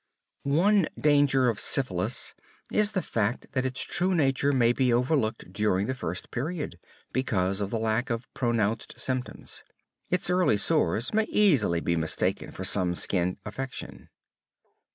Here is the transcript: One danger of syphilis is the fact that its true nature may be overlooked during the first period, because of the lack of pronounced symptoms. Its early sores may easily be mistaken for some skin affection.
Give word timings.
One 0.49 0.87
danger 0.99 1.47
of 1.47 1.59
syphilis 1.59 2.33
is 2.71 2.93
the 2.93 3.03
fact 3.03 3.51
that 3.51 3.67
its 3.67 3.83
true 3.83 4.15
nature 4.15 4.51
may 4.51 4.73
be 4.73 4.91
overlooked 4.91 5.53
during 5.53 5.85
the 5.85 5.93
first 5.93 6.31
period, 6.31 6.79
because 7.13 7.61
of 7.61 7.69
the 7.69 7.77
lack 7.77 8.09
of 8.09 8.25
pronounced 8.33 8.99
symptoms. 8.99 9.61
Its 10.09 10.27
early 10.31 10.57
sores 10.57 11.13
may 11.13 11.25
easily 11.25 11.81
be 11.81 11.95
mistaken 11.95 12.49
for 12.51 12.63
some 12.63 12.95
skin 12.95 13.37
affection. 13.45 14.09